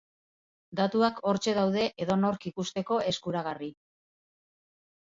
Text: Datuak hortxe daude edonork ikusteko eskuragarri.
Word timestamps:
Datuak 0.79 1.21
hortxe 1.31 1.53
daude 1.59 1.85
edonork 2.07 2.49
ikusteko 2.53 3.01
eskuragarri. 3.13 3.73